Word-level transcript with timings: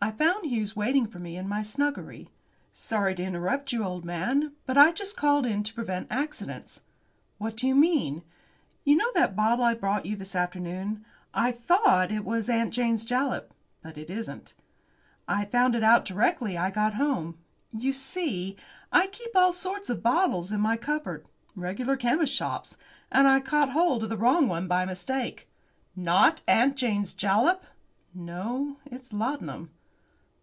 I 0.00 0.12
found 0.12 0.46
Hughes 0.46 0.76
waiting 0.76 1.06
for 1.08 1.18
me 1.18 1.36
in 1.36 1.48
my 1.48 1.60
snuggery. 1.60 2.28
"Sorry 2.72 3.16
to 3.16 3.22
interrupt 3.22 3.72
you, 3.72 3.84
old 3.84 4.04
man, 4.04 4.52
but 4.64 4.78
I 4.78 4.92
just 4.92 5.16
called 5.16 5.44
in 5.44 5.64
to 5.64 5.74
prevent 5.74 6.06
accidents." 6.08 6.82
"What 7.38 7.56
do 7.56 7.66
you 7.66 7.74
mean?" 7.74 8.22
"You 8.84 8.96
know 8.96 9.10
that 9.16 9.34
bottle 9.34 9.64
I 9.64 9.74
brought 9.74 10.06
you 10.06 10.14
this 10.14 10.36
afternoon. 10.36 11.04
I 11.34 11.50
thought 11.50 12.12
it 12.12 12.24
was 12.24 12.48
'Aunt 12.48 12.72
Jane's 12.72 13.04
Jalap,' 13.04 13.50
but 13.82 13.98
it 13.98 14.08
isn't. 14.08 14.54
I 15.26 15.44
found 15.44 15.74
it 15.74 15.82
out 15.82 16.04
directly 16.04 16.56
I 16.56 16.70
got 16.70 16.94
home. 16.94 17.36
You 17.76 17.92
see, 17.92 18.56
I 18.92 19.08
keep 19.08 19.32
all 19.34 19.52
sorts 19.52 19.90
of 19.90 20.02
bottles 20.02 20.52
in 20.52 20.60
my 20.60 20.76
cupboard 20.76 21.26
regular 21.56 21.96
chemist's 21.96 22.34
shop! 22.36 22.68
and 23.10 23.26
I 23.26 23.40
caught 23.40 23.70
hold 23.72 24.04
of 24.04 24.10
the 24.10 24.16
wrong 24.16 24.46
one 24.46 24.68
by 24.68 24.84
mistake." 24.86 25.48
"Not 25.96 26.40
'Aunt 26.46 26.76
Jane's 26.76 27.14
Jalap!'" 27.14 27.66
"No, 28.14 28.76
it's 28.86 29.12
laudanum." 29.12 29.70